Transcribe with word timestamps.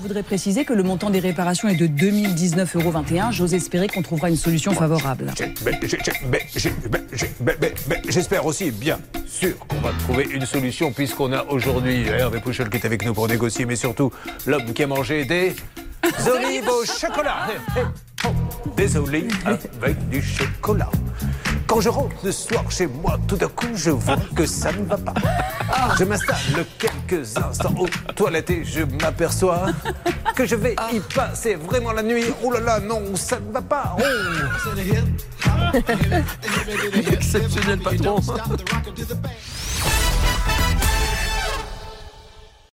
voudrais 0.00 0.22
préciser 0.22 0.64
que 0.64 0.72
le 0.72 0.82
montant 0.82 1.10
des 1.10 1.20
réparations 1.20 1.68
est 1.68 1.76
de 1.76 1.86
2019,21 1.86 2.78
euros. 2.78 2.92
J'ose 3.30 3.54
espérer 3.54 3.86
qu'on 3.86 4.02
trouvera 4.02 4.30
une 4.30 4.36
solution 4.36 4.72
favorable. 4.72 5.32
J'espère 8.08 8.46
aussi, 8.46 8.70
bien 8.70 8.98
sûr, 9.26 9.56
qu'on 9.68 9.80
va 9.80 9.90
trouver 10.00 10.28
une 10.32 10.46
solution 10.46 10.92
puisqu'on 10.92 11.32
a 11.32 11.44
aujourd'hui 11.44 12.06
Hervé 12.08 12.40
Pouchol 12.40 12.70
qui 12.70 12.78
est 12.78 12.86
avec 12.86 13.04
nous 13.04 13.14
pour 13.14 13.28
négocier, 13.28 13.66
mais 13.66 13.76
surtout 13.76 14.10
l'homme 14.46 14.72
qui 14.72 14.82
a 14.82 14.86
mangé 14.86 15.24
des 15.24 15.54
olives 16.26 16.68
au 16.68 16.84
chocolat. 16.84 17.46
Des 18.76 18.96
olives 18.96 19.32
avec 19.46 20.08
du 20.08 20.22
chocolat. 20.22 20.90
Quand 21.66 21.80
je 21.80 21.88
rentre 21.88 22.16
le 22.24 22.32
soir 22.32 22.64
chez 22.70 22.86
moi, 22.86 23.18
tout 23.28 23.36
d'un 23.36 23.48
coup, 23.48 23.68
je 23.74 23.90
vois 23.90 24.16
que 24.34 24.46
ça 24.46 24.72
ne 24.72 24.84
va 24.84 24.96
pas. 24.96 25.14
Je 25.98 26.04
m'installe 26.04 26.66
quelques 26.78 27.36
instants 27.36 27.74
aux 27.78 27.88
toilettes 28.12 28.50
et 28.50 28.64
je 28.64 28.82
m'aperçois 29.02 29.66
que 30.34 30.46
je 30.46 30.56
vais 30.56 30.74
y 30.92 31.00
passer 31.00 31.54
vraiment 31.54 31.92
la 31.92 32.02
nuit. 32.02 32.26
Oh 32.42 32.52
là 32.52 32.60
là, 32.60 32.80
non, 32.80 33.16
ça 33.16 33.38
ne 33.40 33.50
va 33.52 33.62
pas. 33.62 33.96
Oh. 33.98 34.02
Exceptionnel 37.12 37.78
patron. 37.80 38.20